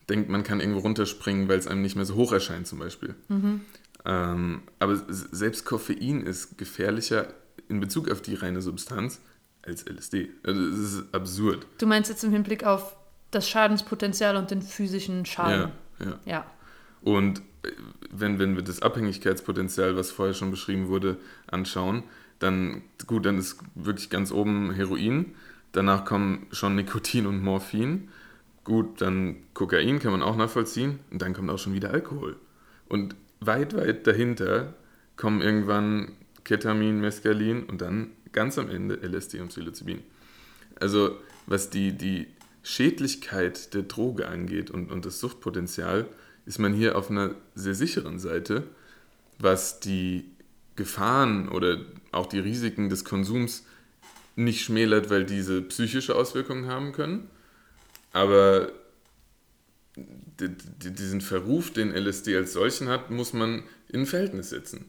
[0.08, 3.14] denkt, man kann irgendwo runterspringen, weil es einem nicht mehr so hoch erscheint zum Beispiel.
[3.28, 3.60] Mhm.
[4.04, 7.34] Ähm, aber selbst Koffein ist gefährlicher
[7.68, 9.20] in Bezug auf die reine Substanz
[9.62, 10.30] als LSD.
[10.42, 11.66] Also das ist absurd.
[11.78, 12.96] Du meinst jetzt im Hinblick auf
[13.30, 15.72] das Schadenspotenzial und den physischen Schaden?
[16.00, 16.18] Ja, ja.
[16.24, 16.46] ja.
[17.02, 17.70] Und äh,
[18.10, 22.04] wenn, wenn wir das Abhängigkeitspotenzial, was vorher schon beschrieben wurde, anschauen,
[22.38, 25.34] dann gut, dann ist wirklich ganz oben Heroin.
[25.72, 28.08] Danach kommen schon Nikotin und Morphin.
[28.64, 31.00] Gut, dann Kokain kann man auch nachvollziehen.
[31.10, 32.36] Und dann kommt auch schon wieder Alkohol.
[32.88, 34.74] Und weit, weit dahinter
[35.16, 36.12] kommen irgendwann
[36.44, 40.02] Ketamin, Mescalin und dann ganz am Ende LSD und Psilocybin.
[40.80, 42.28] Also was die, die
[42.62, 46.06] Schädlichkeit der Droge angeht und, und das Suchtpotenzial,
[46.48, 48.62] ist man hier auf einer sehr sicheren Seite,
[49.38, 50.24] was die
[50.76, 51.78] Gefahren oder
[52.10, 53.66] auch die Risiken des Konsums
[54.34, 57.28] nicht schmälert, weil diese psychische Auswirkungen haben können.
[58.12, 58.72] Aber
[59.98, 64.86] diesen Verruf, den LSD als solchen hat, muss man in Verhältnis setzen.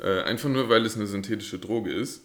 [0.00, 2.24] Äh, einfach nur, weil es eine synthetische Droge ist,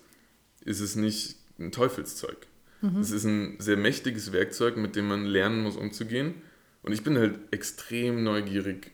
[0.64, 2.38] ist es nicht ein Teufelszeug.
[2.82, 3.02] Mhm.
[3.02, 6.36] Es ist ein sehr mächtiges Werkzeug, mit dem man lernen muss, umzugehen.
[6.84, 8.92] Und ich bin halt extrem neugierig,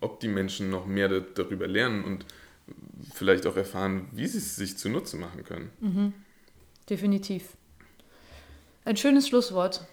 [0.00, 2.26] ob die Menschen noch mehr darüber lernen und
[3.12, 5.70] vielleicht auch erfahren, wie sie es sich zunutze machen können.
[5.80, 6.12] Mhm.
[6.88, 7.56] Definitiv.
[8.84, 9.86] Ein schönes Schlusswort.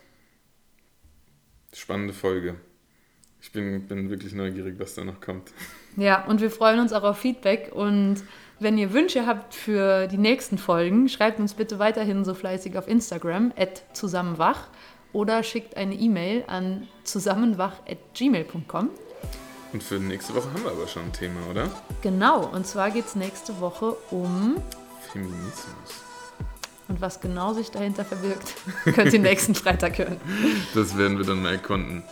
[1.73, 2.55] Spannende Folge.
[3.41, 5.51] Ich bin, bin wirklich neugierig, was da noch kommt.
[5.99, 7.71] Ja, und wir freuen uns auch auf Feedback.
[7.73, 8.17] Und
[8.59, 12.87] wenn ihr Wünsche habt für die nächsten Folgen, schreibt uns bitte weiterhin so fleißig auf
[12.87, 13.51] Instagram,
[13.93, 14.67] zusammenwach
[15.17, 18.89] oder schickt eine E-Mail an zusammenwach.gmail.com.
[19.73, 21.71] Und für nächste Woche haben wir aber schon ein Thema, oder?
[22.03, 24.61] Genau, und zwar geht es nächste Woche um
[25.11, 26.03] Feminismus.
[26.87, 28.53] Und was genau sich dahinter verbirgt,
[28.93, 30.21] könnt ihr nächsten Freitag hören.
[30.75, 32.03] Das werden wir dann mal erkunden.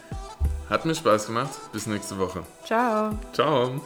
[0.67, 1.51] Hat mir Spaß gemacht.
[1.71, 2.41] Bis nächste Woche.
[2.65, 3.11] Ciao.
[3.33, 3.79] Ciao.